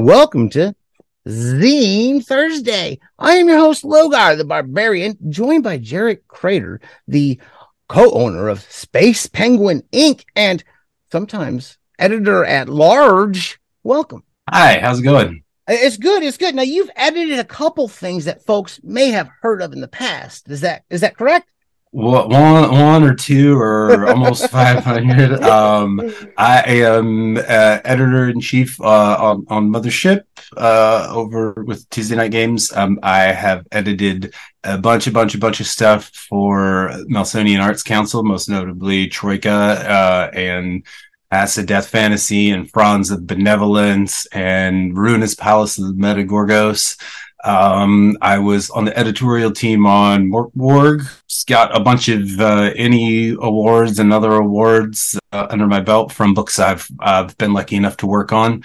[0.00, 0.76] Welcome to
[1.26, 3.00] Zine Thursday.
[3.18, 7.40] I am your host, Logar the Barbarian, joined by Jarrett Crater, the
[7.88, 10.62] co owner of Space Penguin Ink., and
[11.10, 13.58] sometimes editor at large.
[13.82, 14.22] Welcome.
[14.48, 15.42] Hi, how's it going?
[15.66, 16.22] It's good.
[16.22, 16.54] It's good.
[16.54, 20.48] Now you've edited a couple things that folks may have heard of in the past.
[20.48, 21.50] Is that is that correct?
[21.98, 25.42] One, one or two or almost 500.
[25.42, 26.00] Um,
[26.36, 27.40] I am uh,
[27.84, 30.22] editor in chief uh, on, on Mothership
[30.56, 32.72] uh, over with Tuesday Knight Games.
[32.72, 37.82] Um, I have edited a bunch, a bunch, a bunch of stuff for Melsonian Arts
[37.82, 40.86] Council, most notably Troika uh, and
[41.32, 46.96] Acid Death Fantasy and Fronds of Benevolence and Ruinous Palace of the Metagorgos.
[47.48, 50.52] Um, I was on the editorial team on Mork
[51.46, 56.34] got a bunch of uh, ENnie awards and other awards uh, under my belt from
[56.34, 58.64] books I've I've been lucky enough to work on.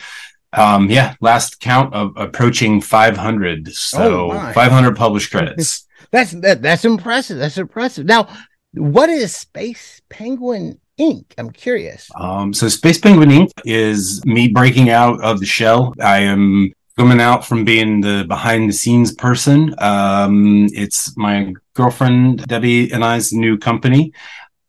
[0.51, 3.73] Um, yeah, last count of approaching 500.
[3.73, 5.87] So oh 500 published credits.
[6.11, 7.37] that's that, that's impressive.
[7.37, 8.05] That's impressive.
[8.05, 8.27] Now,
[8.73, 11.33] what is Space Penguin Ink?
[11.37, 12.11] I'm curious.
[12.19, 13.51] Um, so Space Penguin Ink.
[13.63, 15.93] is me breaking out of the shell.
[16.01, 19.73] I am coming out from being the behind the scenes person.
[19.79, 24.13] Um, it's my girlfriend Debbie and I's new company.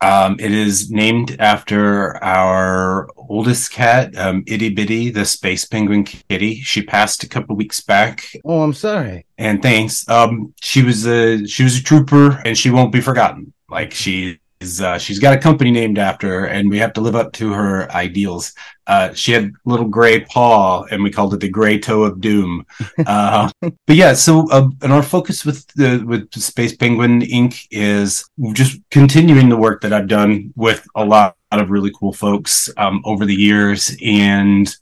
[0.00, 6.60] Um, it is named after our oldest cat, um, Itty Bitty, the space penguin kitty.
[6.60, 8.26] She passed a couple weeks back.
[8.44, 9.24] Oh, I'm sorry.
[9.38, 10.06] And thanks.
[10.08, 13.52] Um, she was a she was a trooper, and she won't be forgotten.
[13.70, 17.00] Like she is uh, she's got a company named after her, and we have to
[17.00, 18.52] live up to her ideals.
[18.86, 22.66] Uh, she had little gray paw, and we called it the gray toe of doom.
[23.06, 23.50] Uh,
[23.86, 27.66] but yeah, so uh, and our focus with the with Space Penguin Ink.
[27.70, 32.70] is just continuing the work that I've done with a lot of really cool folks
[32.78, 34.74] um, over the years, and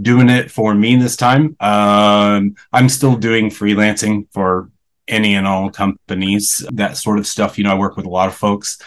[0.00, 1.56] doing it for me this time.
[1.60, 4.70] Um, I'm still doing freelancing for
[5.08, 7.58] any and all companies, that sort of stuff.
[7.58, 8.78] You know, I work with a lot of folks.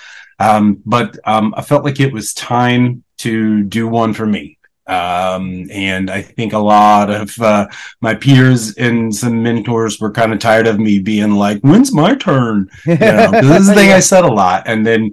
[0.41, 4.57] Um, but um, I felt like it was time to do one for me.
[4.87, 7.67] Um, and I think a lot of uh,
[8.01, 12.15] my peers and some mentors were kind of tired of me being like, "When's my
[12.15, 13.91] turn?" You know, this is the thing.
[13.91, 15.11] I said a lot, and then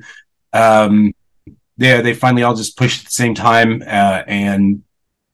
[0.53, 1.15] um,
[1.77, 4.83] yeah, they finally all just pushed at the same time, uh, and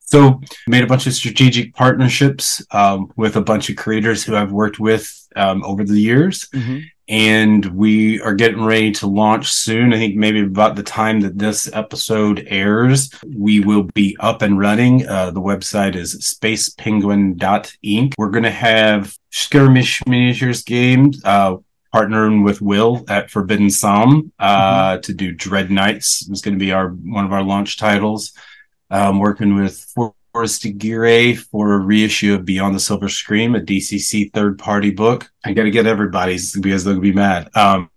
[0.00, 4.53] so made a bunch of strategic partnerships um, with a bunch of creators who I've
[4.53, 6.49] worked with um, over the years.
[6.53, 9.92] Mm-hmm and we are getting ready to launch soon.
[9.92, 14.59] I think maybe about the time that this episode airs, we will be up and
[14.59, 15.06] running.
[15.06, 18.14] Uh, the website is spacepenguin.ink.
[18.16, 21.20] We're going to have skirmish miniatures games.
[21.25, 21.56] Uh,
[21.94, 25.00] partnering with Will at Forbidden Psalm uh, mm-hmm.
[25.03, 26.28] to do Dread Knights.
[26.28, 28.32] It's going to be our one of our launch titles.
[28.91, 29.93] Um, working with
[30.34, 35.31] Forrest Aguirre for a reissue of Beyond the Silver Scream, a DCC third party book.
[35.45, 37.49] I got to get everybody's because they'll be mad.
[37.55, 37.89] Um,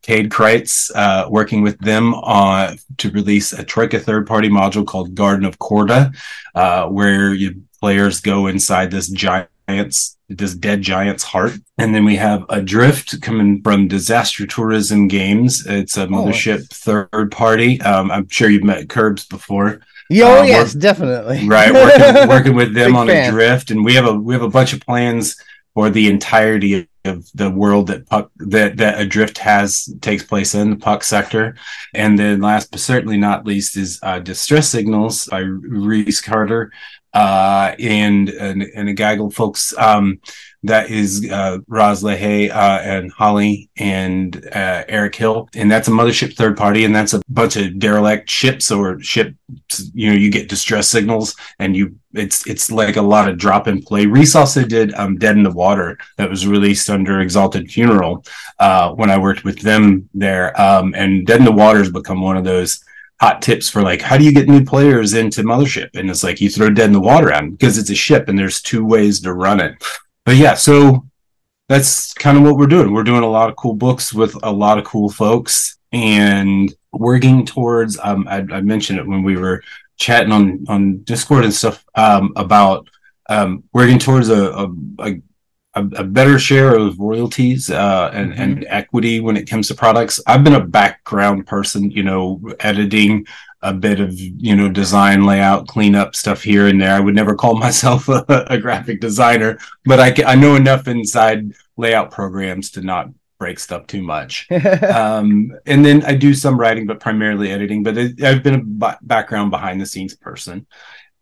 [0.00, 5.14] Cade Kreitz, uh, working with them on to release a Troika third party module called
[5.14, 6.16] Garden of Korda,
[6.54, 11.52] uh, where you players go inside this giant's this dead giant's heart.
[11.76, 15.66] And then we have Adrift coming from Disaster Tourism Games.
[15.66, 17.82] It's a oh, mothership oh, third party.
[17.82, 19.82] Um, I'm sure you've met Curbs before.
[20.20, 21.46] Oh um, yes, definitely.
[21.46, 23.32] Right, working, working with them on fan.
[23.32, 25.36] drift, and we have a we have a bunch of plans
[25.74, 30.70] for the entirety of the world that puck that that adrift has takes place in
[30.70, 31.56] the puck sector
[31.94, 36.70] and then last but certainly not least is uh, distress signals by reese carter
[37.14, 40.20] uh, and, and and a gaggle folks um,
[40.64, 45.90] that is uh, Roz Lehay uh, and Holly and uh, Eric Hill, and that's a
[45.90, 49.34] mothership third party, and that's a bunch of derelict ships or ship.
[49.92, 53.66] You know, you get distress signals, and you it's it's like a lot of drop
[53.66, 54.06] and play.
[54.06, 58.24] Reese also did um, Dead in the Water that was released under Exalted Funeral
[58.58, 62.22] uh, when I worked with them there, um, and Dead in the Water has become
[62.22, 62.84] one of those
[63.20, 66.40] hot tips for like how do you get new players into mothership and it's like
[66.40, 69.20] you throw dead in the water on because it's a ship and there's two ways
[69.20, 69.80] to run it
[70.24, 71.06] but yeah, so
[71.68, 72.92] that's kind of what we're doing.
[72.92, 77.46] We're doing a lot of cool books with a lot of cool folks and working
[77.46, 77.98] towards.
[78.02, 79.62] Um, I, I mentioned it when we were
[79.96, 82.88] chatting on on Discord and stuff um, about
[83.28, 85.22] um, working towards a, a, a
[85.74, 88.42] a, better share of royalties uh, and, mm-hmm.
[88.42, 90.20] and equity when it comes to products.
[90.26, 93.26] I've been a background person, you know, editing
[93.62, 96.94] a bit of you know design layout cleanup stuff here and there.
[96.94, 101.52] I would never call myself a, a graphic designer but I, I know enough inside
[101.76, 104.48] layout programs to not break stuff too much.
[104.82, 108.98] Um, and then i do some writing but primarily editing but i've been a b-
[109.02, 110.66] background behind the scenes person.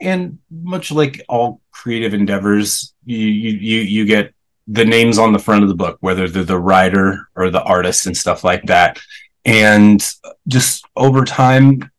[0.00, 4.34] And much like all creative endeavors, you you you, you get
[4.66, 8.06] the names on the front of the book, whether they're the writer or the artist
[8.06, 8.98] and stuff like that.
[9.44, 10.00] And
[10.46, 11.90] just over time,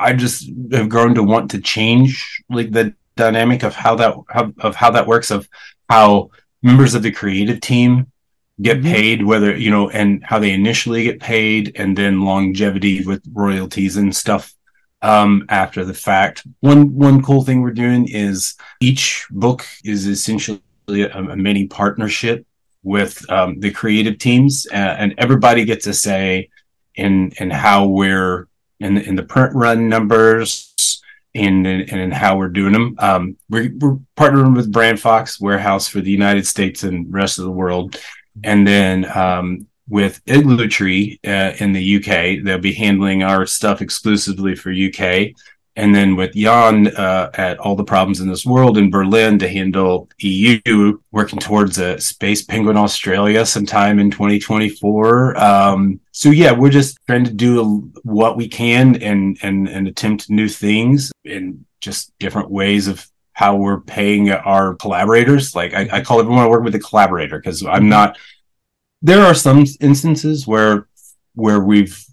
[0.00, 4.52] I just have grown to want to change like the dynamic of how that how,
[4.60, 5.48] of how that works of
[5.88, 6.30] how
[6.62, 8.10] members of the creative team
[8.62, 8.92] get mm-hmm.
[8.92, 13.96] paid whether you know and how they initially get paid and then longevity with royalties
[13.96, 14.54] and stuff
[15.02, 20.60] um, after the fact one one cool thing we're doing is each book is essentially
[20.88, 22.46] a, a mini partnership
[22.82, 26.48] with um, the creative teams uh, and everybody gets a say
[26.94, 28.48] in in how we're
[28.80, 31.02] in the, in the print run numbers
[31.34, 32.96] and and in how we're doing them.
[32.98, 37.44] Um, we're, we're partnering with Brand Fox Warehouse for the United States and rest of
[37.44, 37.96] the world,
[38.44, 43.80] and then um, with Igloo Tree uh, in the UK, they'll be handling our stuff
[43.80, 45.32] exclusively for UK
[45.78, 49.48] and then with Jan uh, at All the Problems in This World in Berlin to
[49.48, 55.38] handle EU, working towards a Space Penguin Australia sometime in 2024.
[55.38, 60.28] Um, so yeah, we're just trying to do what we can and and and attempt
[60.28, 65.54] new things in just different ways of how we're paying our collaborators.
[65.54, 68.18] Like I, I call everyone I work with a collaborator because I'm not.
[69.00, 70.88] There are some instances where
[71.36, 72.04] where we've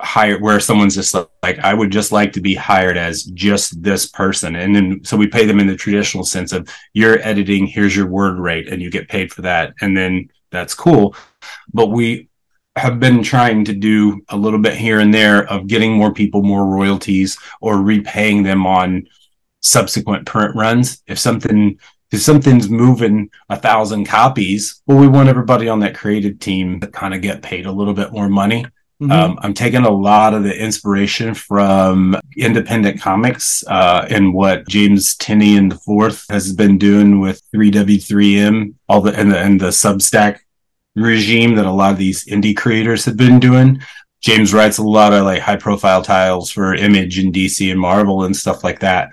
[0.00, 4.06] hired where someone's just like i would just like to be hired as just this
[4.06, 4.54] person.
[4.56, 8.06] And then so we pay them in the traditional sense of you're editing here's your
[8.06, 9.74] word rate and you get paid for that.
[9.80, 11.16] And then that's cool.
[11.72, 12.28] But we
[12.76, 16.42] have been trying to do a little bit here and there of getting more people
[16.42, 19.08] more royalties or repaying them on
[19.62, 21.02] subsequent print runs.
[21.08, 21.78] If something
[22.10, 26.86] if something's moving a thousand copies well we want everybody on that creative team to
[26.86, 28.64] kind of get paid a little bit more money
[29.00, 29.12] Mm-hmm.
[29.12, 35.16] Um, I'm taking a lot of the inspiration from independent comics uh, and what James
[35.16, 40.40] Tynion the fourth has been doing with 3W3M, all the and the and the Substack
[40.96, 43.80] regime that a lot of these indie creators have been doing.
[44.20, 48.24] James writes a lot of like high profile titles for Image and DC and Marvel
[48.24, 49.10] and stuff like that,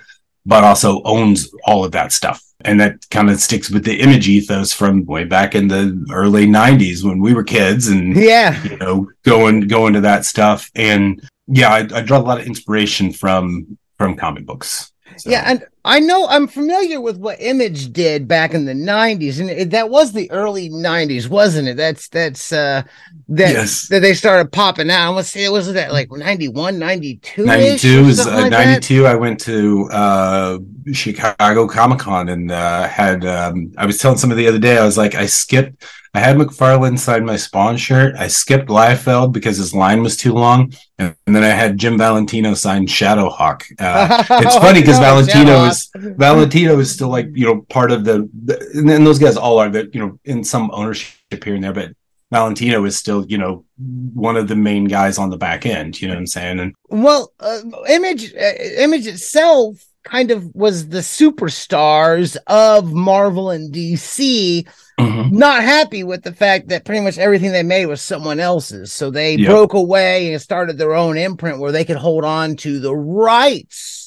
[0.47, 4.27] but also owns all of that stuff and that kind of sticks with the image
[4.27, 8.61] ethos from way back in the early 90s when we were kids and yeah.
[8.63, 10.69] you know going going to that stuff.
[10.75, 14.91] And yeah I, I draw a lot of inspiration from from comic books.
[15.17, 15.29] So.
[15.29, 19.51] Yeah, and I know I'm familiar with what Image did back in the '90s, and
[19.51, 21.77] it, that was the early '90s, wasn't it?
[21.77, 22.81] That's that's uh
[23.29, 23.87] that yes.
[23.89, 25.13] that they started popping out.
[25.13, 27.45] Let's see, was that like 91, 92?
[27.45, 29.03] 92 is uh, like 92.
[29.03, 29.11] That?
[29.11, 30.57] I went to uh
[30.91, 34.85] Chicago Comic Con and uh had um I was telling somebody the other day, I
[34.85, 35.85] was like, I skipped
[36.15, 38.15] I had McFarlane sign my Spawn shirt.
[38.17, 41.97] I skipped Liefeld because his line was too long, and, and then I had Jim
[41.97, 43.63] Valentino sign Shadowhawk.
[43.77, 48.29] Uh, it's funny because Valentino is Valentino is still like you know part of the,
[48.43, 51.63] the and, and those guys all are that you know in some ownership here and
[51.63, 51.91] there, but
[52.31, 56.01] Valentino is still, you know, one of the main guys on the back end.
[56.01, 56.59] You know what I'm saying?
[56.59, 63.73] And well, uh, Image, uh, Image itself kind of was the superstars of Marvel and
[63.73, 64.67] DC
[64.99, 65.37] Mm-hmm.
[65.37, 68.93] Not happy with the fact that pretty much everything they made was someone else's.
[68.93, 69.49] So they yep.
[69.49, 74.04] broke away and started their own imprint where they could hold on to the rights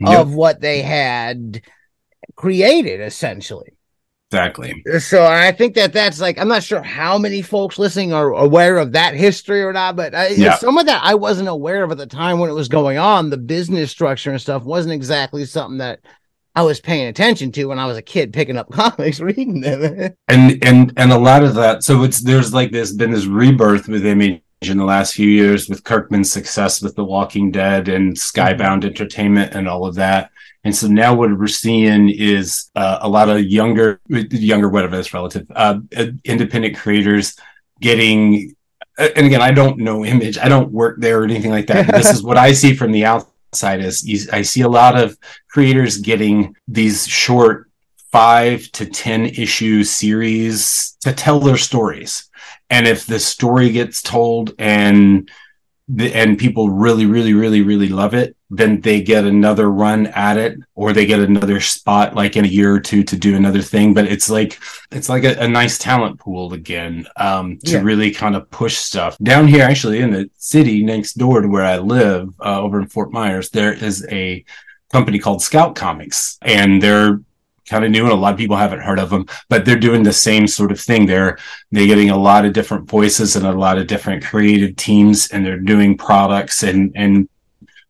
[0.00, 0.20] yep.
[0.20, 1.62] of what they had
[2.36, 3.76] created, essentially.
[4.30, 4.84] Exactly.
[5.00, 8.78] So I think that that's like I'm not sure how many folks listening are aware
[8.78, 10.54] of that history or not, but uh, I, yeah.
[10.54, 13.30] some of that I wasn't aware of at the time when it was going on.
[13.30, 16.00] The business structure and stuff wasn't exactly something that
[16.54, 20.14] I was paying attention to when I was a kid picking up comics, reading them.
[20.28, 21.82] and and and a lot of that.
[21.82, 25.70] So it's there's like this been this rebirth with Image in the last few years
[25.70, 28.84] with Kirkman's success with The Walking Dead and Skybound.
[28.84, 30.30] Entertainment and all of that.
[30.64, 35.14] And so now what we're seeing is uh, a lot of younger, younger, whatever that's
[35.14, 35.78] relative, uh,
[36.24, 37.38] independent creators
[37.80, 38.54] getting.
[38.98, 40.36] And again, I don't know Image.
[40.36, 41.86] I don't work there or anything like that.
[41.94, 45.16] this is what I see from the outside is I see a lot of
[45.48, 47.70] creators getting these short
[48.12, 52.28] five to 10 issue series to tell their stories.
[52.70, 55.30] And if the story gets told and
[55.88, 60.36] the, and people really, really, really, really love it, then they get another run at
[60.36, 63.62] it, or they get another spot like in a year or two to do another
[63.62, 63.94] thing.
[63.94, 64.58] But it's like
[64.90, 67.82] it's like a, a nice talent pool again um, to yeah.
[67.82, 69.62] really kind of push stuff down here.
[69.62, 73.50] Actually, in the city next door to where I live, uh, over in Fort Myers,
[73.50, 74.44] there is a
[74.92, 77.20] company called Scout Comics, and they're
[77.70, 80.02] kind of new and a lot of people haven't heard of them but they're doing
[80.02, 81.06] the same sort of thing.
[81.06, 81.38] They're
[81.70, 85.44] they're getting a lot of different voices and a lot of different creative teams and
[85.44, 87.28] they're doing products and and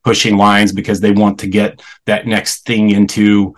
[0.03, 3.55] pushing lines because they want to get that next thing into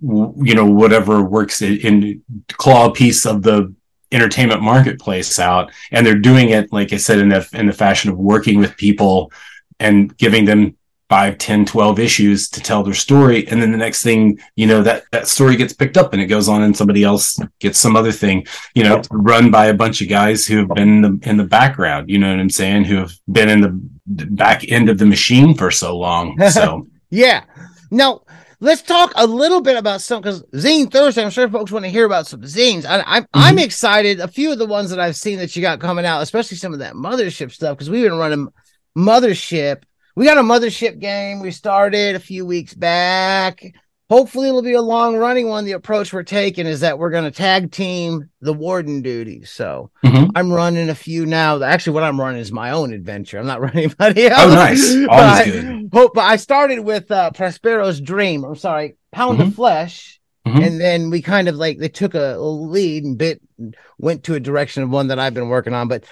[0.00, 3.74] you know whatever works in, in claw piece of the
[4.12, 5.70] entertainment marketplace out.
[5.92, 8.76] And they're doing it like i said in the in the fashion of working with
[8.76, 9.32] people
[9.78, 10.76] and giving them
[11.10, 14.82] 5 10 12 issues to tell their story and then the next thing you know
[14.82, 17.96] that that story gets picked up and it goes on and somebody else gets some
[17.96, 21.28] other thing you know run by a bunch of guys who have been in the,
[21.28, 24.88] in the background you know what i'm saying who have been in the back end
[24.88, 26.86] of the machine for so long so.
[27.10, 27.44] Yeah.
[27.90, 28.22] Now
[28.60, 31.90] let's talk a little bit about some because zine thursday i'm sure folks want to
[31.90, 32.84] hear about some zines.
[32.84, 33.28] I, I'm, mm-hmm.
[33.34, 34.20] I'm excited.
[34.20, 36.72] A few of the ones that i've seen that you got coming out especially some
[36.72, 38.48] of that mothership stuff because we've been running
[38.96, 39.82] mothership
[40.20, 43.64] we got a mothership game we started a few weeks back.
[44.10, 45.64] Hopefully, it'll be a long running one.
[45.64, 49.48] The approach we're taking is that we're going to tag team the warden duties.
[49.48, 50.30] So mm-hmm.
[50.34, 51.62] I'm running a few now.
[51.62, 53.38] Actually, what I'm running is my own adventure.
[53.38, 54.42] I'm not running anybody else.
[54.42, 54.94] Oh, nice.
[55.08, 55.88] Always good.
[55.90, 58.44] Hope, but I started with uh, Prospero's Dream.
[58.44, 59.48] I'm sorry, Pound mm-hmm.
[59.48, 60.20] of Flesh.
[60.46, 60.62] Mm-hmm.
[60.62, 63.40] And then we kind of like they took a, a lead and bit
[63.98, 65.88] went to a direction of one that I've been working on.
[65.88, 66.04] But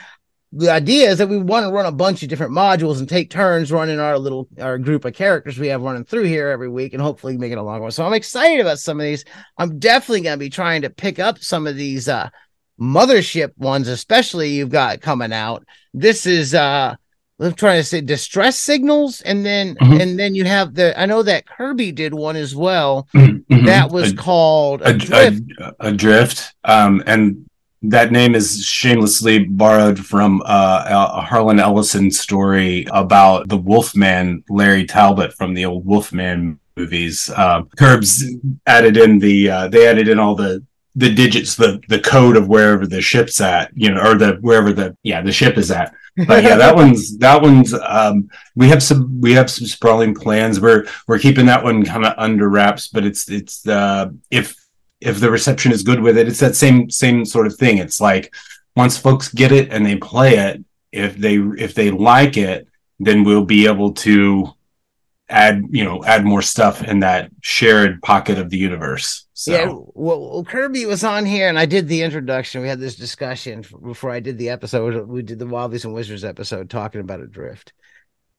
[0.53, 3.29] the idea is that we want to run a bunch of different modules and take
[3.31, 6.95] turns running our little our group of characters we have running through here every week
[6.95, 7.91] and hopefully make it a long one.
[7.91, 9.25] So I'm excited about some of these.
[9.59, 12.31] I'm definitely going to be trying to pick up some of these uh
[12.81, 15.67] mothership ones, especially you've got coming out.
[15.93, 16.95] This is uh
[17.41, 20.01] I'm trying to say distress signals, and then mm-hmm.
[20.01, 20.99] and then you have the.
[21.01, 23.07] I know that Kirby did one as well.
[23.15, 23.67] Mm-hmm.
[23.67, 25.43] That was a, called Adrift.
[25.61, 26.53] A, a, Adrift.
[26.65, 27.49] Um, and
[27.83, 34.85] that name is shamelessly borrowed from uh, a Harlan Ellison story about the Wolfman Larry
[34.85, 37.31] Talbot from the old Wolfman movies.
[37.35, 38.25] Uh, Curbs
[38.67, 40.65] added in the uh, they added in all the
[40.97, 44.73] the digits, the the code of wherever the ship's at, you know, or the wherever
[44.73, 45.95] the yeah the ship is at.
[46.27, 50.61] But yeah, that one's that one's um, we have some we have some sprawling plans.
[50.61, 54.57] We're we're keeping that one kind of under wraps, but it's it's uh, if
[55.01, 57.79] if the reception is good with it, it's that same same sort of thing.
[57.79, 58.35] It's like
[58.77, 63.25] once folks get it and they play it, if they if they like it, then
[63.25, 64.53] we'll be able to
[65.31, 69.27] add you know add more stuff in that shared pocket of the universe.
[69.35, 69.53] So.
[69.53, 72.61] Yeah, well, Kirby was on here, and I did the introduction.
[72.61, 75.07] We had this discussion before I did the episode.
[75.07, 77.73] We did the Wildlies and Wizards episode talking about Adrift.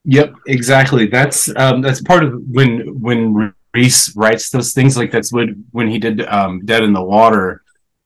[0.06, 1.06] Yep, exactly.
[1.06, 4.98] That's um, that's part of when when Reese writes those things.
[4.98, 7.62] Like that's when when he did um, Dead in the Water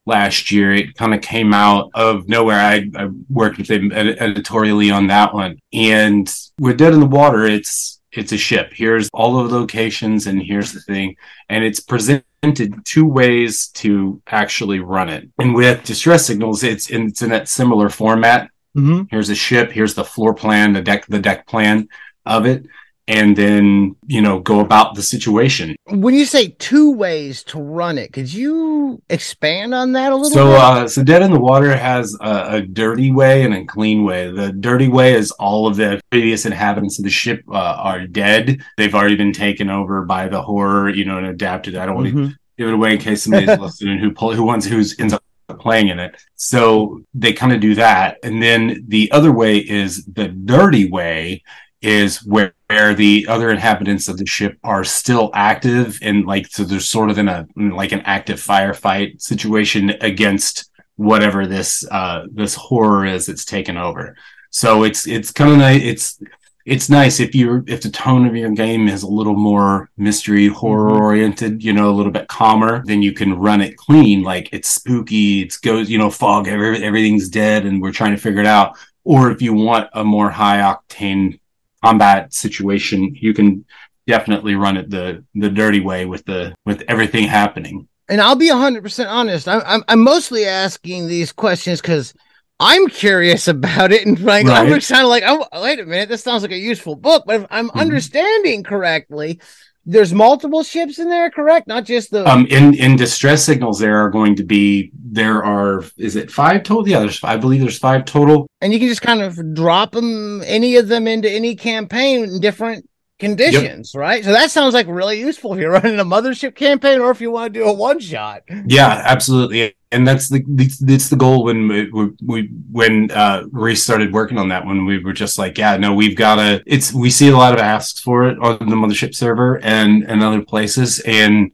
[0.10, 0.74] last year.
[0.74, 2.60] It kind of came out of nowhere.
[2.60, 7.46] I, I worked with him editorially on that one, and we're dead in the water.
[7.46, 8.72] It's it's a ship.
[8.74, 11.16] Here's all of the locations, and here's the thing,
[11.48, 15.30] and it's presented two ways to actually run it.
[15.40, 18.50] And with distress signals, it's in, it's in that similar format.
[18.76, 19.04] Mm-hmm.
[19.10, 19.72] Here's a ship.
[19.72, 21.88] Here's the floor plan, the deck, the deck plan
[22.26, 22.66] of it
[23.10, 27.98] and then you know go about the situation when you say two ways to run
[27.98, 30.60] it could you expand on that a little so bit?
[30.60, 34.32] uh so dead in the water has a, a, dirty way and a clean way
[34.32, 38.62] the dirty way is all of the previous inhabitants of the ship uh, are dead
[38.78, 42.08] they've already been taken over by the horror you know and adapted i don't want
[42.08, 42.28] mm-hmm.
[42.28, 45.24] to give it away in case somebody's listening who pull, who wants who's ends up
[45.58, 46.16] playing in it.
[46.36, 51.42] So they kind of do that, and then the other way is the dirty way
[51.82, 56.64] is where, where the other inhabitants of the ship are still active and like so
[56.64, 62.54] they're sort of in a like an active firefight situation against whatever this uh this
[62.54, 64.16] horror is that's taken over.
[64.52, 66.22] So it's it's kind of nice it's
[66.64, 70.48] it's nice if you're if the tone of your game is a little more mystery
[70.48, 74.22] horror oriented you know a little bit calmer then you can run it clean.
[74.22, 78.22] Like it's spooky it's goes you know fog every, everything's dead and we're trying to
[78.22, 78.78] figure it out.
[79.06, 81.39] Or if you want a more high octane
[81.84, 83.66] combat situation you can
[84.08, 88.50] definitely run it the the dirty way with the with everything happening and I'll be
[88.50, 89.48] 100% honest.
[89.48, 92.14] I'm, I'm, I'm mostly asking these questions because
[92.60, 94.06] I'm curious about it.
[94.06, 94.58] And like, Right.
[94.74, 97.24] I'm kind of like, oh, wait a minute, this sounds like a useful book.
[97.26, 97.80] But if I'm Mhm.
[97.80, 99.40] understanding correctly,
[99.86, 101.68] there's multiple ships in there, correct?
[101.68, 102.28] Not just the.
[102.30, 106.64] um in in distress signals there are going to be there are is it five
[106.64, 109.92] total yeah there's i believe there's five total and you can just kind of drop
[109.94, 114.24] them, any of them into any campaign in different conditions, right?
[114.24, 117.32] So that sounds like really useful if you're running a mothership campaign or if you
[117.32, 118.44] want to do a one shot.
[118.66, 120.44] Yeah, absolutely, and that's the
[120.82, 124.86] that's the goal when we, we, when uh, Reese started working on that one.
[124.86, 126.64] We were just like, yeah, no, we've got to.
[126.66, 130.22] It's we see a lot of asks for it on the mothership server and and
[130.22, 131.52] other places, and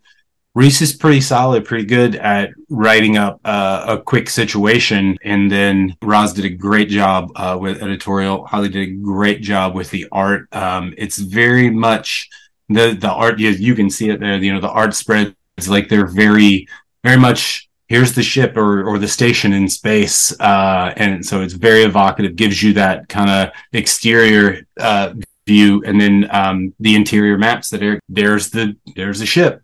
[0.53, 5.95] Reese is pretty solid, pretty good at writing up uh, a quick situation, and then
[6.01, 8.45] Roz did a great job uh, with editorial.
[8.45, 10.53] Holly did a great job with the art.
[10.53, 12.29] Um, it's very much
[12.67, 13.39] the the art.
[13.39, 14.35] You, you can see it there.
[14.37, 15.35] You know, the art spreads
[15.69, 16.67] like they're very
[17.01, 21.53] very much here's the ship or or the station in space uh and so it's
[21.53, 25.13] very evocative gives you that kind of exterior uh
[25.45, 29.61] view and then um the interior maps that are there's the there's the ship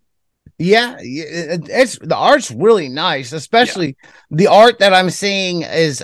[0.58, 3.98] Yeah, yeah, it's the art's really nice, especially
[4.30, 6.04] the art that I'm seeing is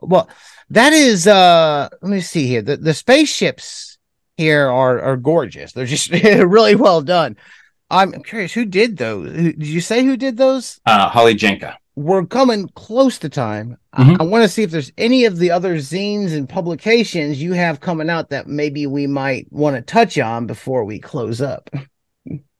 [0.00, 0.28] well,
[0.70, 2.60] that is uh let me see here.
[2.62, 3.96] The the spaceships
[4.36, 5.72] here are are gorgeous.
[5.72, 6.10] They're just
[6.56, 7.36] really well done.
[7.90, 9.30] I'm curious who did those.
[9.32, 10.80] Did you say who did those?
[10.86, 13.78] uh holly jenka We're coming close to time.
[13.92, 14.20] I- Mhm.
[14.20, 17.80] I, want to see if there's any of the other zines and publications you have
[17.80, 21.70] coming out that maybe we might want to touch on before we close up.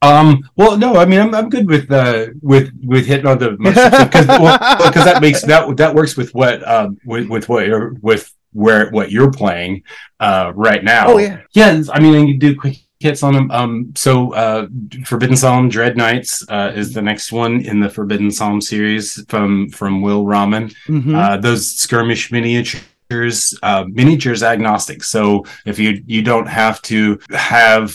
[0.02, 3.52] um well no i mean i'm, I'm good with uh with with hitting on the
[3.52, 7.94] because well, because that makes that that works with what um with with what you're
[8.02, 9.82] with where what you're playing
[10.20, 11.40] uh right now Oh yeah.
[11.54, 13.50] Yeah, I mean, you do quick hits on them.
[13.50, 14.66] Um, so uh,
[15.04, 19.68] Forbidden Psalm Dread Knights uh, is the next one in the Forbidden Psalm series from
[19.70, 20.70] from Will Rahman.
[20.87, 21.14] Mhm.
[21.14, 25.04] Uh, those skirmish miniatures, uh, miniatures agnostic.
[25.04, 27.94] So if you you don't have to have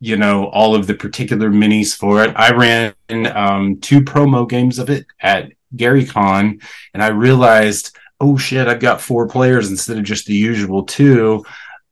[0.00, 2.32] you know all of the particular minis for it.
[2.36, 2.94] I ran
[3.34, 6.62] um, two promo games of it at Gary GaryCon,
[6.94, 11.44] and I realized, oh shit, I've got four players instead of just the usual two.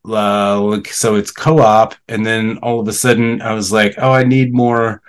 [0.06, 4.12] Uh, like, so it's co-op, and then all of a sudden I was like, oh,
[4.12, 5.00] I need more.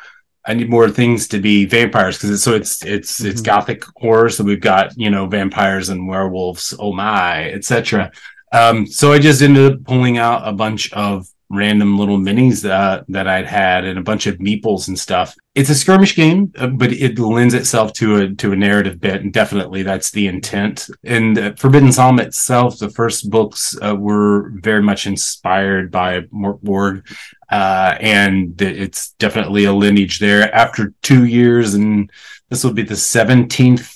[0.47, 3.45] I need more things to be vampires because so it's it's it's Mhm.
[3.45, 4.29] gothic horror.
[4.29, 8.11] So we've got you know vampires and werewolves, oh my, etc.
[8.53, 13.05] Um, so I just ended up pulling out a bunch of random little minis that
[13.07, 15.35] that I'd had and a bunch of meeples and stuff.
[15.53, 19.21] It's a skirmish game, uh, but it lends itself to a to a narrative bit,
[19.21, 20.89] and definitely that's the intent.
[21.03, 26.61] And uh, Forbidden Psalm itself, the first books uh, were very much inspired by Mork
[26.61, 27.07] Borg,
[27.51, 30.53] uh, and it's definitely a lineage there.
[30.53, 32.11] After two years, and
[32.49, 33.93] this will be the seventeenth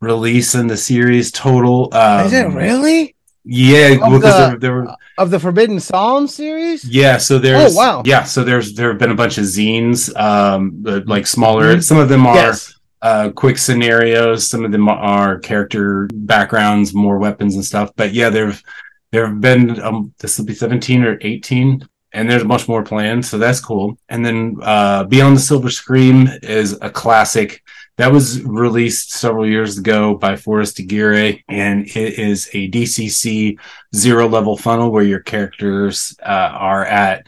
[0.00, 1.92] release in the series total.
[1.92, 3.14] Um, Is it really?
[3.50, 6.84] Yeah, Of because the- there, there were Of the Forbidden Psalm series?
[6.84, 8.02] yeah, so there's Oh, wow.
[8.04, 11.76] yeah, so there's there have been a bunch of zines, um, like smaller.
[11.76, 11.82] Mhm.
[11.82, 12.74] Some of them are Yes.
[13.00, 14.46] uh, quick scenarios.
[14.50, 17.90] Some of them are character backgrounds, more weapons and stuff.
[17.96, 18.62] But yeah, there've
[19.12, 23.24] there have been um, this will be 17 or 18, and there's much more planned,
[23.24, 23.96] so that's cool.
[24.10, 27.62] And then uh, Beyond the Silver Scream is a classic
[27.98, 33.58] that was released several years ago by Forrest Aguirre, and it is a DCC
[33.94, 37.26] zero level funnel where your characters uh, are at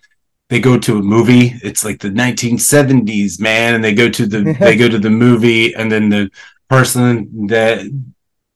[0.48, 1.54] they go to a movie.
[1.62, 5.74] It's like the 1970s man and they go to the they go to the movie
[5.74, 6.30] and then the
[6.68, 7.80] person that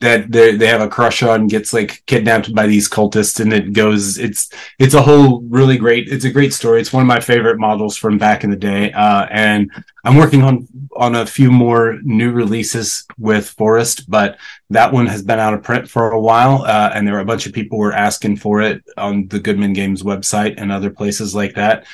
[0.04, 3.72] that they, they have a crush on gets like kidnapped by these cultists and it
[3.72, 7.20] goes it's it's a whole really great it's a great story it's one of my
[7.20, 9.70] favorite models from back in the day uh and
[10.04, 14.38] i'm working on on a few more new releases with Forrest but
[14.68, 17.24] that one has been out of print for a while uh, and there were a
[17.24, 21.34] bunch of people were asking for it on the goodman games website and other places
[21.34, 21.86] like that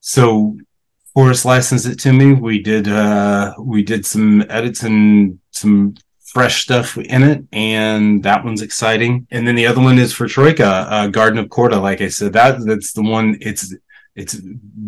[0.00, 0.56] so
[1.14, 2.32] Horus licensed it to me.
[2.32, 5.94] We did uh we did some edits and some
[6.38, 9.26] fresh stuff in it, and that one's exciting.
[9.32, 11.82] And then the other one is for Troika, uh, Garden of Korda.
[11.82, 13.36] Like I said, that that's the one.
[13.40, 13.74] It's
[14.14, 14.34] it's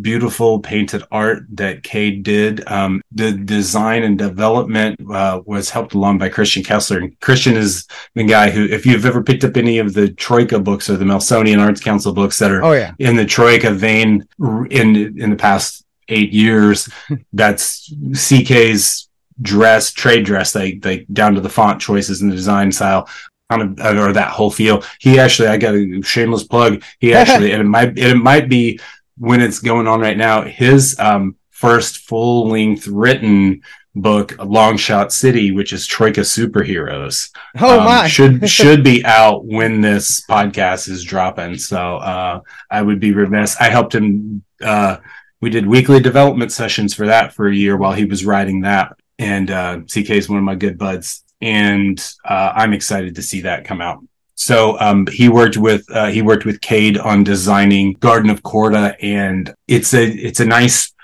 [0.00, 2.64] beautiful painted art that Cade did.
[2.70, 6.98] Um, the design and development uh, was helped along by Christian Kessler.
[6.98, 10.60] And Christian is the guy who, if you've ever picked up any of the Troika
[10.60, 12.92] books or the Melsonian Arts Council books that are oh, yeah.
[13.00, 14.24] in the Troika vein
[14.70, 16.88] in in the past eight years,
[17.32, 19.09] that's CK's
[19.42, 23.08] dress, trade dress, like like down to the font choices and the design style
[23.50, 24.82] kind of or that whole feel.
[25.00, 26.82] He actually, I got a shameless plug.
[26.98, 28.80] He actually, and it might it might be
[29.18, 33.62] when it's going on right now, his um, first full length written
[33.94, 37.30] book, Long Shot City, which is Troika Superheroes.
[37.60, 38.08] Oh um, my!
[38.08, 41.58] should should be out when this podcast is dropping.
[41.58, 43.56] So uh, I would be remiss.
[43.60, 44.44] I helped him.
[44.62, 44.98] Uh,
[45.40, 48.96] we did weekly development sessions for that for a year while he was writing that.
[49.20, 53.42] And uh, CK is one of my good buds, and uh, I'm excited to see
[53.42, 54.02] that come out.
[54.34, 58.96] So um, he worked with uh, he worked with Cade on designing Garden of Corda,
[59.02, 60.94] and it's a it's a nice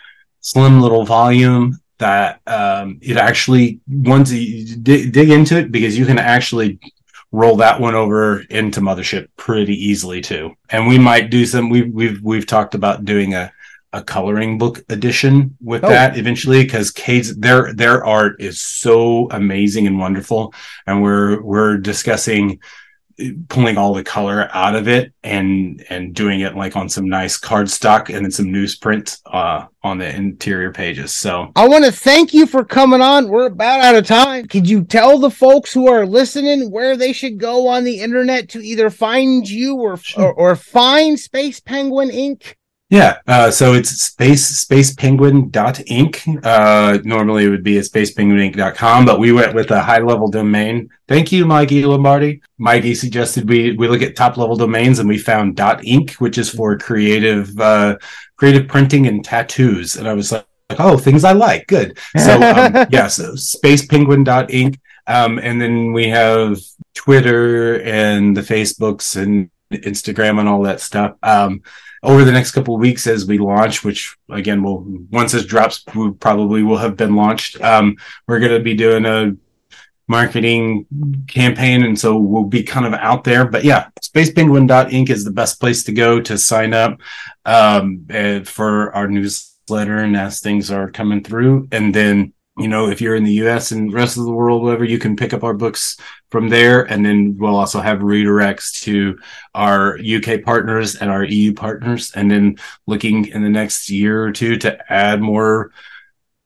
[0.40, 6.06] slim little volume that um, it actually once you dig, dig into it because you
[6.06, 6.78] can actually
[7.32, 10.54] roll that one over into Mothership pretty easily too.
[10.70, 11.68] And we might do some.
[11.68, 13.52] We've we've we've talked about doing a
[13.96, 15.88] a coloring book edition with oh.
[15.88, 20.52] that eventually because Cade's their their art is so amazing and wonderful,
[20.86, 22.60] and we're we're discussing
[23.48, 27.38] pulling all the color out of it and and doing it like on some nice
[27.38, 31.14] cardstock and then some newsprint uh, on the interior pages.
[31.14, 33.28] So I want to thank you for coming on.
[33.28, 34.46] We're about out of time.
[34.48, 38.50] Could you tell the folks who are listening where they should go on the internet
[38.50, 42.58] to either find you or or, or find Space Penguin Ink.
[42.88, 46.44] Yeah, uh, so it's space penguin spacepenguin.ink.
[46.44, 50.88] Uh, normally it would be at spacepenguinink.com, but we went with a high level domain.
[51.08, 52.42] Thank you, Mikey Lombardi.
[52.58, 56.38] Mikey suggested we we look at top level domains, and we found dot .ink, which
[56.38, 57.96] is for creative uh,
[58.36, 59.96] creative printing and tattoos.
[59.96, 60.46] And I was like,
[60.78, 61.66] oh, things I like.
[61.66, 61.98] Good.
[62.16, 64.78] So um, yeah, so spacepenguin.ink.
[65.08, 66.58] Um, and then we have
[66.94, 71.16] Twitter and the Facebooks and Instagram and all that stuff.
[71.24, 71.62] Um,
[72.02, 76.12] over the next couple weeks as we launch, which again will once this drops, we
[76.12, 77.60] probably will have been launched.
[77.60, 79.36] Um, we're going to be doing a
[80.08, 80.86] marketing
[81.26, 83.44] campaign, and so we'll be kind of out there.
[83.46, 87.00] But yeah, spacepenguin.ink is the best place to go to sign up
[87.44, 88.06] um,
[88.44, 93.16] for our newsletter and as things are coming through, and then you know, if you're
[93.16, 95.52] in the US and the rest of the world, whatever, you can pick up our
[95.52, 95.98] books
[96.30, 96.84] from there.
[96.84, 99.18] And then we'll also have redirects to
[99.54, 102.12] our UK partners and our EU partners.
[102.14, 105.70] And then looking in the next year or two to add more,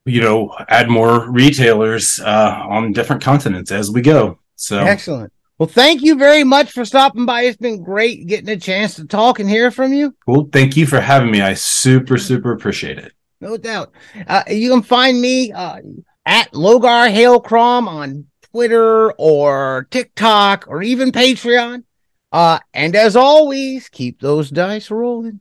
[0.04, 4.38] you know, add more retailers uh, on different continents as we go.
[4.56, 5.32] So excellent.
[5.58, 7.42] Well, thank you very much for stopping by.
[7.42, 10.14] It's been great getting a chance to talk and hear from you.
[10.26, 11.42] Well, thank you for having me.
[11.42, 13.92] I super, super appreciate it no doubt.
[14.26, 15.80] Uh, you can find me uh,
[16.26, 21.84] at Logar Hailcrom on Twitter or TikTok or even Patreon.
[22.32, 25.38] Uh, and as always, keep those dice rolling.